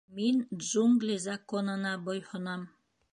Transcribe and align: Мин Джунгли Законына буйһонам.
Мин 0.19 0.39
Джунгли 0.61 1.17
Законына 1.25 1.91
буйһонам. 2.09 2.65